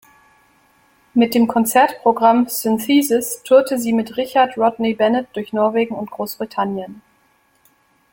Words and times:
Mit 1.13 1.35
dem 1.35 1.45
Konzertprogramm 1.45 2.47
"Synthesis" 2.49 3.43
tourte 3.43 3.77
sie 3.77 3.93
mit 3.93 4.17
Richard 4.17 4.57
Rodney 4.57 4.95
Bennet 4.95 5.27
durch 5.35 5.53
Norwegen 5.53 5.93
und 5.93 6.09
Großbritannien. 6.09 7.03